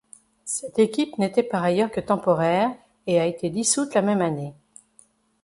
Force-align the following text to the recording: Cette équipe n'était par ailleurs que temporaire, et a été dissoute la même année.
Cette 0.45 0.79
équipe 0.79 1.19
n'était 1.19 1.43
par 1.43 1.61
ailleurs 1.63 1.91
que 1.91 1.99
temporaire, 1.99 2.71
et 3.05 3.19
a 3.19 3.27
été 3.27 3.51
dissoute 3.51 3.93
la 3.93 4.01
même 4.01 4.21
année. 4.23 4.55